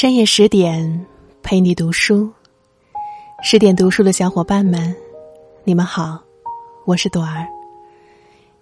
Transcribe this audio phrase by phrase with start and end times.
[0.00, 1.04] 深夜十点，
[1.42, 2.30] 陪你读书。
[3.42, 4.94] 十点读书的小伙伴们，
[5.64, 6.20] 你们好，
[6.84, 7.44] 我是朵儿。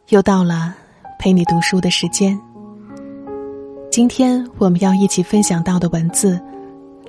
[0.09, 0.75] 又到了
[1.19, 2.41] 陪你读书的时间。
[3.91, 6.41] 今天我们要一起分享到的文字，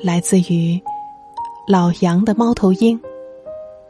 [0.03, 0.77] 来自于
[1.65, 2.99] 老杨的猫头鹰，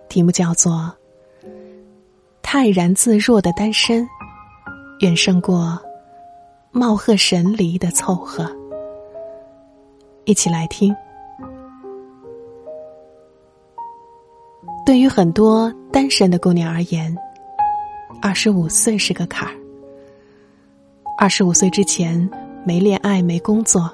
[0.07, 0.95] 题目叫做
[2.43, 4.03] 《泰然自若的单身》，
[4.99, 5.75] 远胜过
[6.69, 8.47] 貌合神离的凑合。
[10.27, 10.93] 一起来听。
[14.85, 17.17] 对于很多单身的姑娘而言，
[18.21, 19.55] 二十五岁是个坎儿。
[21.17, 22.29] 二十五岁之前
[22.65, 23.89] 没恋爱、没工作，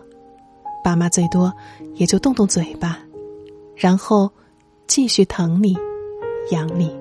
[0.84, 1.54] 爸妈最多
[1.94, 2.98] 也就动动嘴巴，
[3.76, 4.28] 然后
[4.88, 5.78] 继续疼你、
[6.50, 6.92] 养你。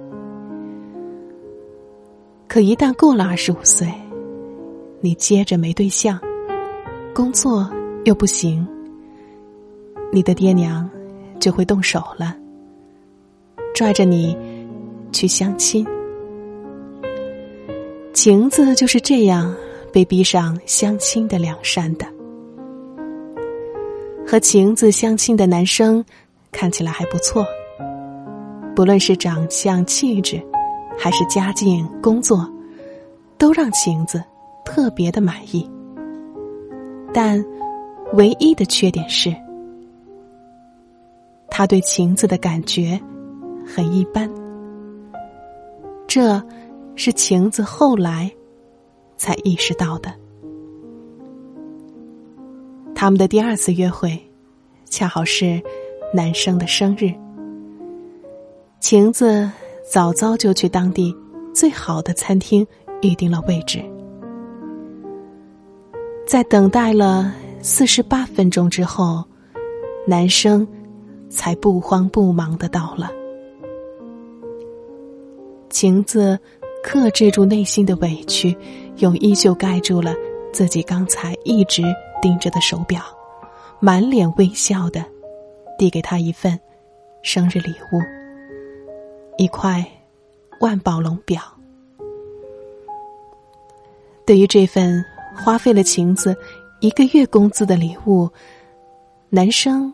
[2.49, 3.91] 可一旦过了二十五岁，
[5.01, 6.21] 你接着没对象，
[7.15, 7.67] 工作
[8.05, 8.69] 又不行。
[10.15, 10.89] 你的爹娘
[11.41, 12.37] 就会动手了，
[13.75, 14.37] 拽着你
[15.11, 15.87] 去相亲。
[18.13, 19.55] 晴子就是这样
[19.91, 22.05] 被逼上相亲的梁山的。
[24.27, 26.05] 和晴子相亲的男生
[26.53, 27.47] 看起来还不错，
[28.77, 30.43] 不论是长相、气质，
[30.99, 32.47] 还是家境、工作，
[33.39, 34.23] 都让晴子
[34.63, 35.67] 特别的满意。
[37.15, 37.43] 但
[38.13, 39.35] 唯一的缺点是。
[41.55, 42.99] 他对晴子的感觉
[43.67, 44.29] 很一般，
[46.09, 46.43] 这
[46.97, 48.33] 是晴子后来
[49.19, 50.11] 才意识到的。
[52.95, 54.19] 他们的第二次约会，
[54.87, 55.63] 恰好是
[56.15, 57.13] 男生的生日。
[58.81, 59.49] 晴子
[59.85, 61.15] 早早就去当地
[61.53, 62.67] 最好的餐厅
[63.03, 63.85] 预定了位置，
[66.27, 67.31] 在等待了
[67.61, 69.23] 四十八分钟之后，
[70.07, 70.67] 男生。
[71.35, 73.11] 才不慌不忙的到了。
[75.71, 76.39] 晴子
[76.85, 78.57] 克制住内心的委屈，
[78.99, 80.15] 用衣袖盖住了
[80.53, 81.83] 自己刚才一直
[82.21, 83.03] 盯着的手表，
[83.81, 85.03] 满脸微笑的
[85.79, 86.59] 递给他一份
[87.23, 88.01] 生日礼物——
[89.39, 89.85] 一块
[90.61, 91.41] 万宝龙表。
[94.27, 95.03] 对于这份
[95.35, 96.37] 花费了晴子
[96.81, 98.29] 一个月工资的礼物，
[99.31, 99.93] 男生。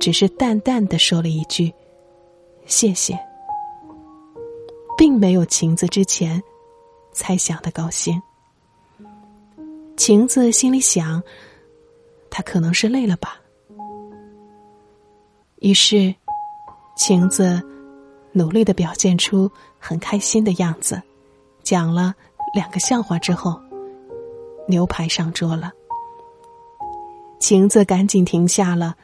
[0.00, 1.72] 只是淡淡的说了一句
[2.66, 3.18] ：“谢谢。”
[4.96, 6.42] 并没有晴子之前
[7.12, 8.20] 猜想的高兴。
[9.96, 11.22] 晴子心里想
[12.30, 13.40] ：“他可能是累了吧。”
[15.60, 16.14] 于是，
[16.96, 17.60] 晴子
[18.32, 21.00] 努力的表现出很开心的样子，
[21.62, 22.14] 讲了
[22.54, 23.60] 两个笑话之后，
[24.68, 25.72] 牛排上桌了。
[27.40, 28.96] 晴子赶紧停下了。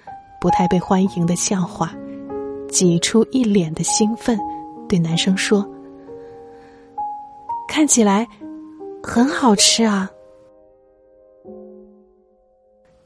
[0.44, 1.94] 不太被欢迎的笑话，
[2.68, 4.38] 挤出一脸的兴奋，
[4.86, 5.66] 对男生说
[7.66, 8.28] ：“看起来
[9.02, 10.10] 很好吃啊。”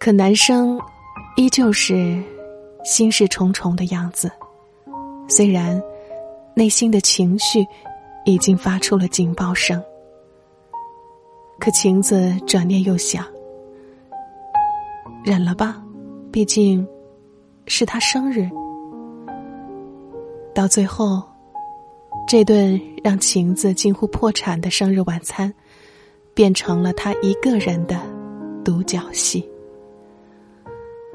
[0.00, 0.80] 可男生
[1.36, 2.20] 依旧是
[2.82, 4.28] 心事重重的样子，
[5.28, 5.80] 虽然
[6.54, 7.64] 内心的情绪
[8.24, 9.80] 已经发出了警报声，
[11.60, 13.24] 可晴子转念又想，
[15.22, 15.80] 忍了吧，
[16.32, 16.84] 毕竟。
[17.68, 18.48] 是他生日，
[20.54, 21.22] 到最后，
[22.26, 25.52] 这顿让晴子近乎破产的生日晚餐，
[26.34, 28.00] 变成了他一个人的
[28.64, 29.46] 独角戏。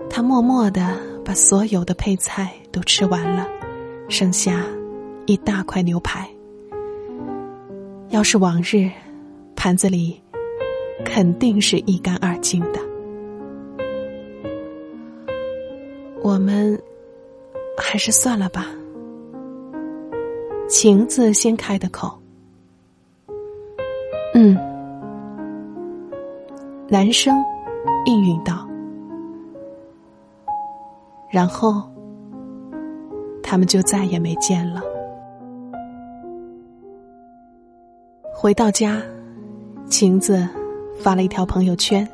[0.09, 3.47] 他默默的把所有的配菜都吃完了，
[4.07, 4.63] 剩下
[5.25, 6.29] 一大块牛排。
[8.09, 8.91] 要是往日，
[9.55, 10.21] 盘子里
[11.03, 12.79] 肯定是一干二净的。
[16.33, 16.81] 我们
[17.77, 18.65] 还是算了吧。
[20.67, 22.11] 晴子先开的口。
[24.33, 24.57] 嗯，
[26.87, 27.37] 男生
[28.07, 28.67] 应允道。
[31.29, 31.83] 然后，
[33.43, 34.81] 他们就再也没见了。
[38.33, 38.99] 回到家，
[39.87, 40.47] 晴子
[40.99, 42.07] 发了一条朋友圈：“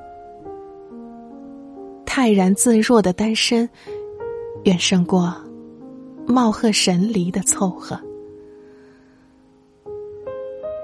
[2.05, 3.67] 泰然自若的单身。”
[4.63, 5.33] 远胜过
[6.25, 7.99] 貌合神离的凑合。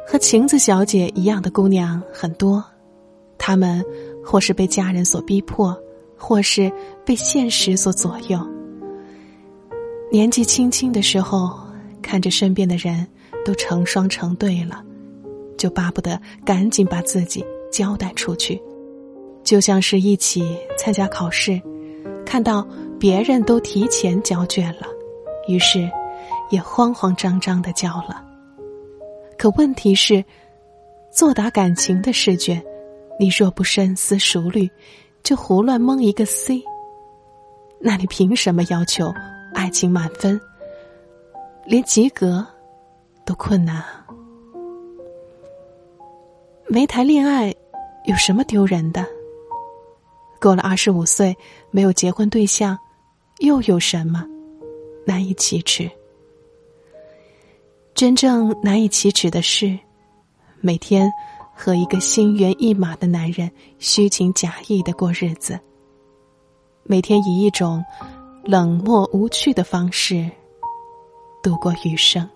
[0.07, 2.63] 和晴子小姐一样的姑娘很多，
[3.37, 3.83] 她们
[4.23, 5.77] 或是被家人所逼迫，
[6.17, 6.71] 或是
[7.03, 8.39] 被现实所左右。
[10.11, 11.59] 年纪轻轻的时候，
[12.01, 13.05] 看着身边的人
[13.43, 14.83] 都成双成对了，
[15.57, 18.61] 就巴不得赶紧把自己交代出去，
[19.43, 21.59] 就像是一起参加考试。
[22.23, 22.65] 看到
[22.99, 24.87] 别人都提前交卷了，
[25.47, 25.89] 于是
[26.49, 28.23] 也慌慌张张的交了。
[29.37, 30.23] 可问题是，
[31.11, 32.63] 作答感情的试卷，
[33.19, 34.69] 你若不深思熟虑，
[35.23, 36.63] 就胡乱蒙一个 C，
[37.79, 39.13] 那你凭什么要求
[39.53, 40.39] 爱情满分？
[41.65, 42.45] 连及格
[43.25, 44.05] 都困难啊！
[46.67, 47.53] 没谈恋爱
[48.05, 49.05] 有什么丢人的？
[50.39, 51.35] 过了二十五岁
[51.71, 52.77] 没有结婚对象，
[53.39, 54.25] 又有什么
[55.05, 55.89] 难以启齿？
[57.93, 59.77] 真正难以启齿的是，
[60.61, 61.11] 每天
[61.53, 65.59] 和一个心猿意马的男人虚情假意的过日子，
[66.83, 67.83] 每天以一种
[68.43, 70.29] 冷漠无趣的方式
[71.43, 72.27] 度过余生。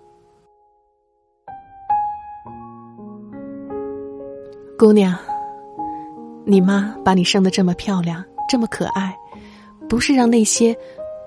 [4.77, 5.17] 姑娘。
[6.45, 9.15] 你妈把你生的这么漂亮，这么可爱，
[9.89, 10.77] 不是让那些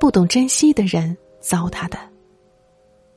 [0.01, 1.99] 不懂珍惜的人糟蹋的。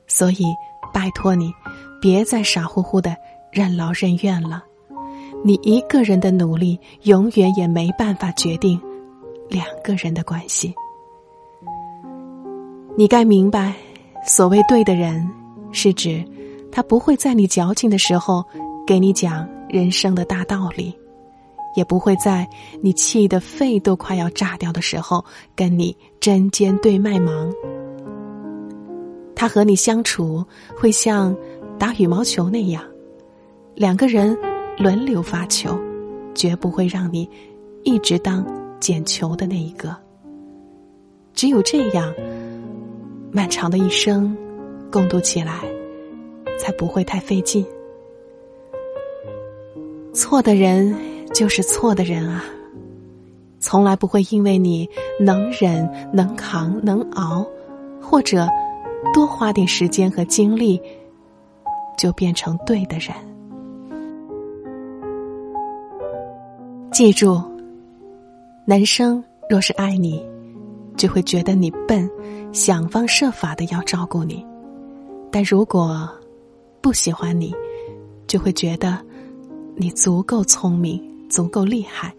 [0.08, 0.44] 所以，
[0.92, 1.52] 拜托你，
[2.00, 3.16] 别再傻乎乎的
[3.50, 4.62] 任劳任怨了。
[5.44, 8.80] 你一个人的努力，永远也没办法决定
[9.48, 10.74] 两个人的关系。
[12.96, 13.74] 你该明白，
[14.24, 15.28] 所谓对的人，
[15.70, 16.24] 是指
[16.72, 18.44] 他不会在你矫情的时候
[18.86, 20.96] 给你讲人生的大道理。
[21.76, 22.48] 也不会在
[22.80, 25.22] 你气得肺都快要炸掉的时候
[25.54, 27.52] 跟你针尖对麦芒。
[29.34, 30.42] 他和你相处
[30.74, 31.36] 会像
[31.78, 32.82] 打羽毛球那样，
[33.74, 34.36] 两个人
[34.78, 35.78] 轮流发球，
[36.34, 37.28] 绝不会让你
[37.84, 38.44] 一直当
[38.80, 39.94] 捡球的那一个。
[41.34, 42.10] 只有这样，
[43.30, 44.34] 漫长的一生
[44.90, 45.60] 共度起来
[46.58, 47.62] 才不会太费劲。
[50.14, 51.15] 错的人。
[51.36, 52.42] 就是错的人啊，
[53.60, 54.88] 从来不会因为你
[55.20, 57.46] 能忍、能扛、能熬，
[58.00, 58.48] 或者
[59.12, 60.80] 多花点时间和精力，
[61.98, 63.14] 就变成对的人。
[66.90, 67.38] 记住，
[68.64, 70.24] 男生若是爱你，
[70.96, 72.10] 就会觉得你笨，
[72.50, 74.42] 想方设法的要照顾你；
[75.30, 76.08] 但如果
[76.80, 77.54] 不喜欢你，
[78.26, 78.98] 就会觉得
[79.74, 80.98] 你足够聪明。
[81.28, 82.14] 足够厉害，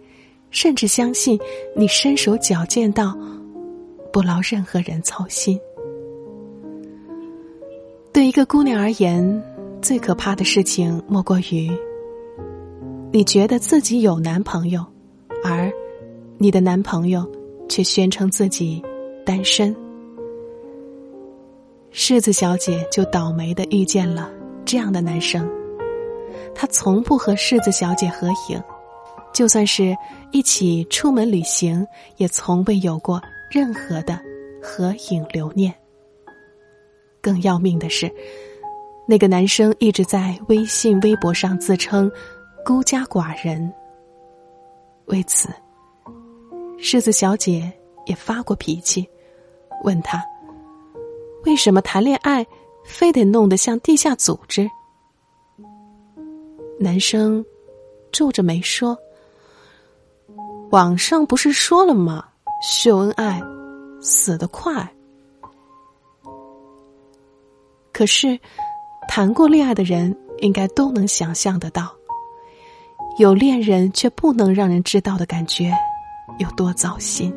[0.52, 1.40] 甚至相信
[1.76, 3.18] 你身手矫健到
[4.12, 5.60] 不劳任何人操心。
[8.12, 9.44] 对一个姑娘而言，
[9.82, 11.70] 最可怕的事情莫过于
[13.12, 14.84] 你觉得自己有男朋友，
[15.44, 15.72] 而
[16.38, 17.30] 你的男朋友
[17.70, 18.84] 却宣称自己
[19.26, 19.76] 单身。
[21.92, 24.32] 柿子小姐就倒霉的遇见了
[24.66, 25.48] 这样的男生，
[26.54, 28.62] 他从不和柿子小姐合影。
[29.38, 29.96] 就算是
[30.32, 31.86] 一起出门旅行，
[32.16, 34.20] 也从未有过任何的
[34.60, 35.72] 合影留念。
[37.22, 38.12] 更要命的是，
[39.08, 42.12] 那个男生一直在微信、微博上自称
[42.66, 43.72] 孤家寡人。
[45.06, 45.50] 为此，
[46.80, 47.72] 柿子小姐
[48.08, 49.08] 也发过脾气，
[49.84, 50.20] 问他
[51.46, 52.44] 为什么谈恋爱
[52.84, 54.68] 非得弄得像地下组织。
[56.80, 57.46] 男生
[58.12, 58.98] 皱着眉说。
[60.72, 62.26] 网上不是说了吗？
[62.62, 63.42] 秀恩爱，
[64.02, 64.86] 死得快。
[67.94, 68.38] 可是，
[69.08, 71.96] 谈过恋爱的人应该都能想象得到，
[73.18, 75.72] 有恋人却不能让人知道的感觉
[76.38, 77.34] 有多糟心。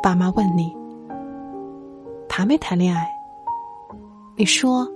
[0.00, 0.74] 爸妈问你
[2.28, 3.10] 谈没谈恋爱，
[4.36, 4.88] 你说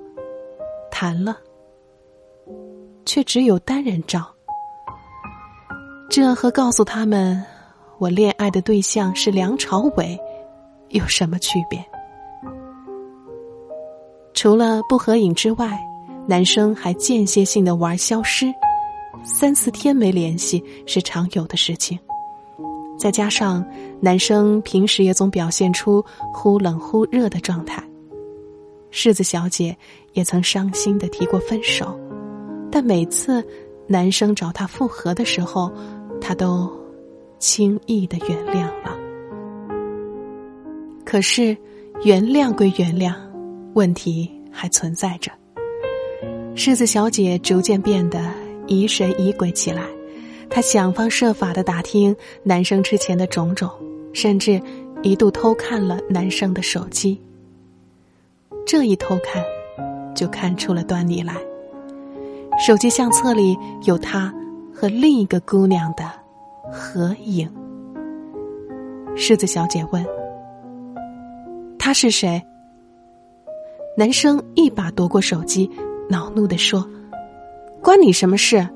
[0.92, 1.36] 谈了，
[3.04, 4.35] 却只有单人照。
[6.16, 7.44] 这和告诉他们
[7.98, 10.18] 我恋爱的对象是梁朝伟
[10.88, 11.78] 有什么区别？
[14.32, 15.78] 除了不合影之外，
[16.26, 18.46] 男生还间歇性的玩消失，
[19.22, 21.98] 三四天没联系是常有的事情。
[22.98, 23.62] 再加上
[24.00, 27.86] 男生平时也总表现出忽冷忽热的状态，
[28.90, 29.76] 柿子小姐
[30.14, 31.94] 也曾伤心的提过分手，
[32.72, 33.46] 但每次
[33.86, 35.70] 男生找她复合的时候。
[36.20, 36.70] 他都
[37.38, 38.96] 轻易的原谅了，
[41.04, 41.56] 可是
[42.02, 43.14] 原谅归原谅，
[43.74, 45.30] 问题还存在着。
[46.54, 48.18] 狮子小姐逐渐变得
[48.66, 49.82] 疑神疑鬼起来，
[50.48, 53.70] 她想方设法的打听男生之前的种种，
[54.12, 54.60] 甚至
[55.02, 57.20] 一度偷看了男生的手机。
[58.66, 59.44] 这一偷看，
[60.14, 61.36] 就看出了端倪来，
[62.66, 64.34] 手机相册里有他。
[64.78, 66.04] 和另一个姑娘的
[66.70, 67.50] 合影，
[69.16, 70.04] 狮子小姐问
[71.80, 72.42] ：“他是谁？”
[73.96, 75.70] 男生一把夺过手机，
[76.10, 76.86] 恼怒的说
[77.82, 78.68] ：“关你什么事？”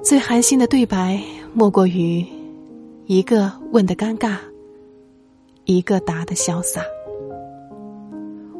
[0.00, 2.24] 最寒心的对白莫过于，
[3.04, 4.38] 一个问的尴尬，
[5.66, 6.80] 一个答的潇洒。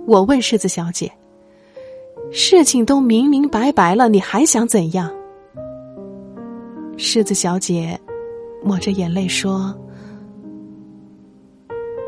[0.06, 1.10] 我问狮子小姐
[2.32, 5.10] ：“事情都明明白白了，你还想怎样？”
[6.96, 7.98] 狮子小姐
[8.62, 9.74] 抹着眼泪说：“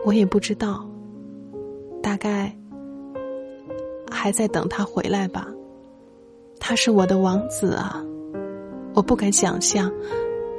[0.04, 0.85] 我也不知道，
[2.02, 2.54] 大概
[4.11, 5.49] 还在等他回来吧。
[6.59, 8.02] 他是我的王子啊。”
[8.95, 9.93] 我不敢想象，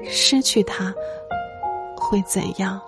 [0.03, 0.93] 失去他
[1.95, 2.81] 会怎样。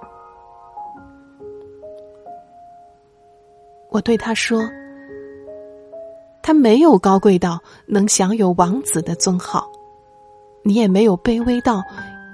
[3.90, 4.62] 我对他说
[6.48, 9.70] ：“他没有高贵到能享有王子的尊号，
[10.64, 11.84] 你也没有卑微到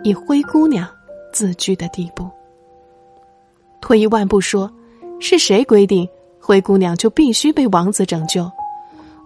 [0.03, 0.87] 以灰姑娘
[1.33, 2.29] 自居的地步。
[3.81, 4.71] 退一万步说，
[5.19, 6.07] 是谁规定
[6.39, 8.47] 灰姑娘就必须被王子拯救？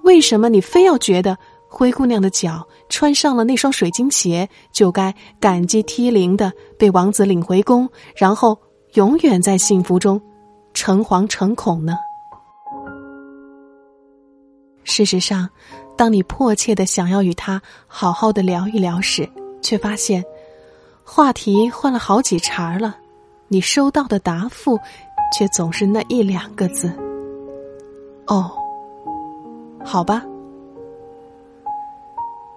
[0.06, 8.58] 为什么你非要觉得？”灰姑娘的脚穿上了那双水晶鞋，就该感激涕零的被王子领回宫，然后
[8.94, 10.22] 永远在幸福中
[10.74, 11.98] 诚惶诚恐呢。
[14.90, 15.48] 事实上，
[15.98, 19.30] 当你迫切的想要与他好好的聊一聊时，
[19.62, 20.24] 却发现
[21.04, 22.96] 话题换了好几茬了，
[23.50, 24.80] 你收到的答复
[25.38, 26.90] 却总是那一两个字
[28.28, 28.50] ：“哦，
[29.84, 30.24] 好吧。”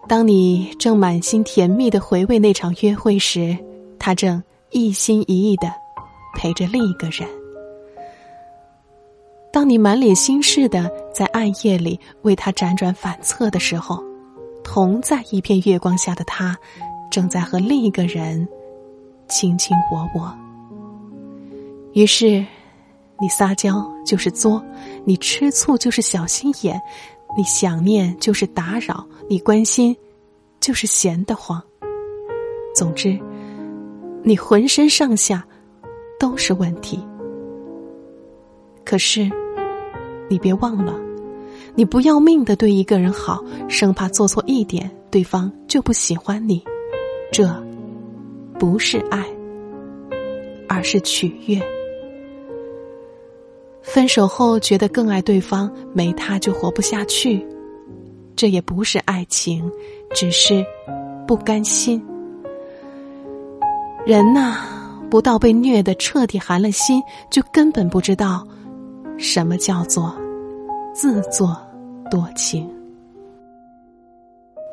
[0.09, 3.59] 当你正满心甜蜜的回味那场约会时，
[3.99, 5.69] 他正一心一意的
[6.37, 7.29] 陪着另一个人。
[9.52, 14.02] 当你满脸心事的在暗夜里为他辗转反侧的时候，
[14.62, 16.57] 同在一片月光下的他，
[17.11, 18.47] 正在和另一个人
[19.28, 20.33] 卿卿我我。
[21.92, 22.45] 于是，
[23.21, 24.64] 你撒娇就是作，
[25.04, 26.80] 你吃醋就是小心眼。
[27.37, 29.97] 你想念就是打扰，你关心
[30.61, 31.62] 就是闲得慌。
[32.75, 33.19] 总之，
[34.25, 35.45] 你浑身上下
[36.19, 37.04] 都是问题。
[38.90, 39.30] 可是，
[40.28, 40.92] 你别忘了，
[41.76, 46.61] 你不要命的对一个人好，生怕做错一点，对方就不喜欢你。
[47.30, 47.49] 这
[48.59, 49.25] 不是爱，
[50.68, 51.62] 而是取悦。
[53.80, 57.47] 分手后觉得更爱对方，没他就活不下去，
[58.35, 59.70] 这也不是爱情，
[60.12, 60.66] 只是
[61.28, 62.04] 不甘心。
[64.04, 64.56] 人呐，
[65.09, 68.44] 不到被虐的彻底寒了心，就根本不知道
[69.21, 70.17] 什么叫做
[70.95, 71.55] 自作
[72.11, 72.69] 多情。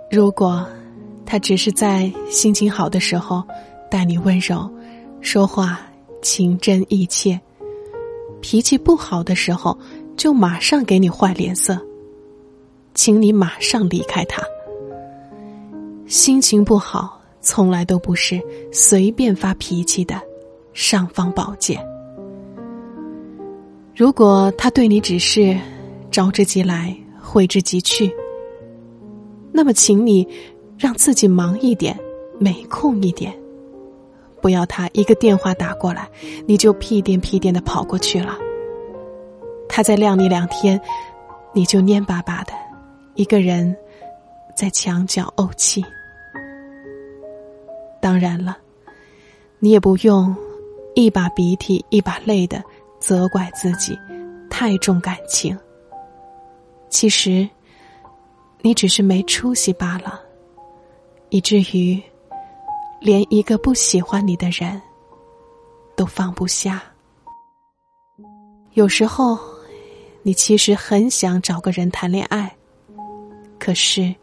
[0.10, 0.66] 如果
[1.26, 3.44] 他只是在心情好的时候
[3.92, 4.72] 待你温柔，
[5.20, 5.82] 说话
[6.22, 7.40] 情真意切。
[8.40, 9.78] 脾气不好的时候，
[10.16, 11.78] 就马上给你坏脸色。
[12.94, 14.42] 请你马上离开他。
[16.08, 20.20] 心情不好，从来都不是随便发脾气的
[20.72, 21.86] 尚方宝剑。
[23.98, 25.58] 如果他对你只是
[26.12, 28.16] 招之即来，挥之即去，
[29.52, 30.28] 那么，请你
[30.78, 31.98] 让自己忙一点，
[32.38, 33.36] 没空一点。
[34.40, 36.08] 不要他一个电话打过来，
[36.46, 38.38] 你就屁颠屁颠的跑过去了。
[39.68, 40.80] 他再晾你两天，
[41.52, 42.54] 你就蔫巴巴的，
[43.16, 43.76] 一个人
[44.56, 45.84] 在墙角怄气。
[48.00, 48.60] 当然了，
[49.58, 50.36] 你也不用
[50.94, 52.64] 一把鼻涕一把泪的
[53.08, 53.98] 责怪自己
[54.50, 55.58] 太重感情。
[56.90, 57.48] 其实，
[58.62, 60.20] 你只是没出息罢了，
[61.30, 62.04] 以至于。
[63.00, 64.82] 连一个不喜欢你的人
[65.96, 66.82] 都放不下。
[68.74, 69.38] 有时候，
[70.24, 72.52] 你其实很想找个人谈恋爱，
[73.60, 74.14] 可是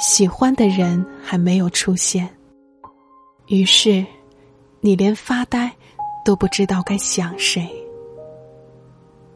[0.00, 2.28] 喜欢的人还没有出现，
[3.46, 4.04] 于是
[4.80, 5.72] 你连发呆
[6.24, 7.68] 都不知道该想谁。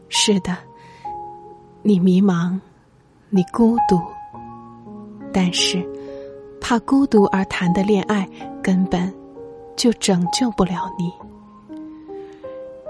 [0.09, 0.57] 是的，
[1.81, 2.59] 你迷茫，
[3.29, 4.01] 你孤独，
[5.31, 5.87] 但是。
[6.61, 8.29] 怕孤独而谈的恋爱，
[8.61, 9.11] 根本
[9.75, 11.11] 就拯救不了你。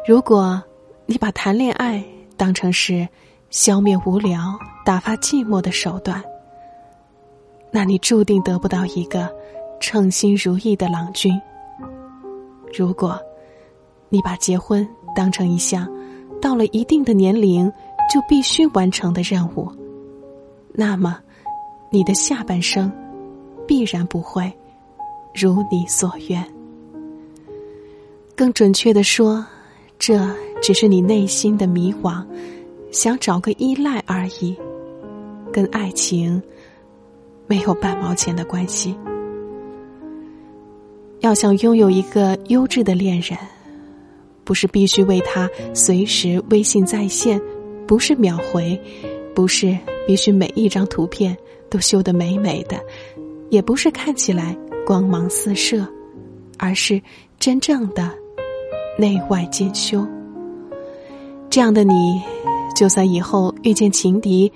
[0.05, 0.61] 如果
[1.05, 2.03] 你把谈恋爱
[2.35, 3.07] 当成是
[3.51, 6.21] 消灭无聊、打发寂寞的手段，
[7.71, 9.33] 那你注定得不到一个
[9.79, 11.39] 称心如意的郎君。
[12.77, 13.17] 如果
[14.09, 15.87] 你把结婚当成一项
[16.41, 17.71] 到了一定的年龄
[18.11, 19.71] 就必须完成的任务，
[20.73, 21.19] 那么
[21.89, 22.91] 你的下半生。
[23.67, 24.51] 必然不会
[25.31, 26.43] 如你所愿。
[28.35, 29.45] 更准确的说，
[29.99, 30.19] 这
[30.59, 32.25] 只是你内心的迷惘，
[32.91, 34.57] 想找个依赖而已，
[35.53, 36.41] 跟爱情
[37.45, 38.97] 没有半毛钱的关系。
[41.19, 43.37] 要想拥有一个优质的恋人，
[44.49, 47.39] 不是必须为他随时微信在线，
[47.85, 48.81] 不是秒回，
[49.35, 49.77] 不是
[50.07, 51.37] 必须每一张图片
[51.69, 52.83] 都修得美美的，
[53.51, 55.85] 也不是看起来光芒四射，
[56.57, 56.99] 而是
[57.37, 58.11] 真正的
[58.97, 60.03] 内外兼修。
[61.47, 62.19] 这样的你，
[62.75, 64.51] 就算以后遇见情敌，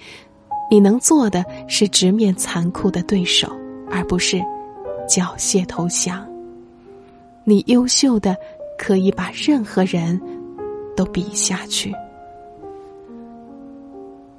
[0.71, 3.47] 你能做的是直面残酷的对手，
[3.91, 4.39] 而不是
[5.07, 6.27] 缴械投降。
[7.43, 8.35] 你优秀的，
[8.77, 10.19] 可以把任何人
[10.95, 11.93] 都比下去。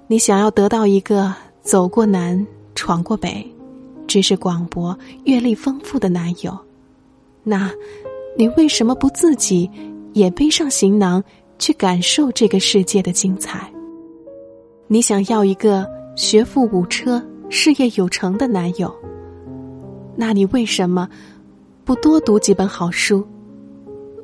[0.06, 3.46] 你想要得到一个走过南、闯过北、
[4.06, 6.56] 知识广博、阅历丰富的男友，
[7.42, 7.70] 那，
[8.36, 9.70] 你为什么不自己
[10.12, 11.22] 也背上行囊
[11.58, 13.70] 去感受这个世界的精彩？
[14.86, 18.94] 你想要一个学富五车、事业有成的男友，
[20.14, 21.08] 那你为什么？
[21.86, 23.26] 不多读几本好书，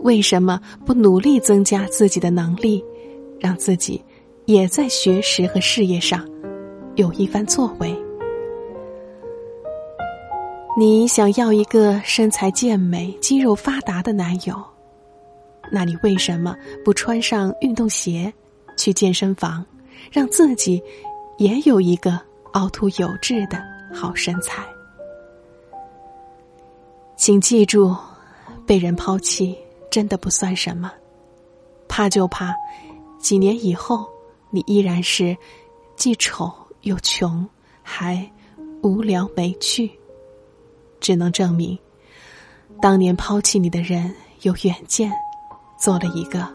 [0.03, 2.83] 为什么不努力增加自己的能力，
[3.39, 4.03] 让自己
[4.47, 6.27] 也在学识和事业上
[6.97, 7.95] 有一番作为？
[10.79, 14.55] 你想要一个身材健美、肌肉发达的男友，
[15.71, 18.33] 那你为什么不穿上运动鞋
[18.77, 19.65] 去健身房，
[20.11, 20.83] 让自己
[21.39, 22.19] 也有一个
[22.53, 23.61] 凹凸有致的
[23.93, 24.65] 好身材？
[27.17, 27.95] 请记住，
[28.65, 29.59] 被人抛弃
[29.91, 30.93] 真的不算什么，
[31.89, 32.55] 怕就怕
[33.19, 34.09] 几年以后
[34.51, 35.37] 你依然是
[35.97, 37.47] 既丑又穷，
[37.83, 38.31] 还
[38.83, 39.91] 无聊没趣，
[41.01, 41.79] 只能证明
[42.81, 45.13] 当年抛弃你的人有远见，
[45.79, 46.49] 做了一个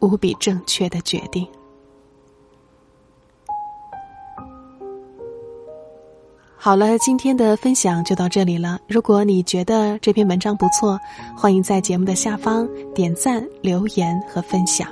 [0.00, 1.46] 无比正确的决定。
[6.66, 8.80] 好了，今天的分享就到这里了。
[8.88, 10.98] 如果你觉得这篇文章不错，
[11.36, 14.88] 欢迎在节目的下方点赞、留言和分享。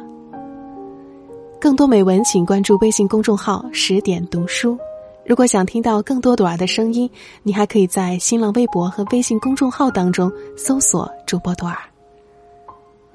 [1.61, 4.79] 更多美文，请关注微信公众号“十点读书”。
[5.27, 7.11] 如果想听到更多朵儿的声音，
[7.43, 11.79] 你还可以在新浪微博和微信公众号当中搜索主播朵儿。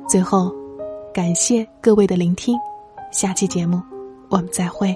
[0.06, 0.54] 最后，
[1.14, 2.58] 感谢各位的聆听，
[3.10, 3.82] 下期节目
[4.28, 4.94] 我们再会。